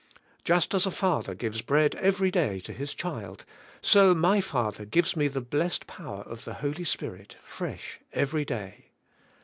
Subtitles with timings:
[0.43, 3.45] Just as a father gives bread every day to his child,
[3.83, 8.87] so my Father gives me the blessed power of the Holy Spirit fresh every day.